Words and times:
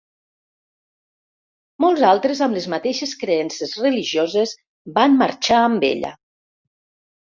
Molts 1.85 2.07
altres 2.13 2.43
amb 2.47 2.59
les 2.59 2.69
mateixes 2.77 3.15
creences 3.27 3.79
religioses 3.85 4.59
van 5.01 5.19
marxar 5.25 5.65
amb 5.71 5.91
ella. 5.97 6.17